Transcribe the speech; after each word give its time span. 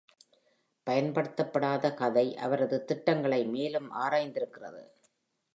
பயன்படுத்தப்படாத 0.87 1.93
கதை 1.93 2.37
அவரது 2.37 2.85
திட்டங்களை 2.85 3.45
மேலும் 3.45 3.93
ஆராய்ந்திருக்கிறது. 3.93 4.83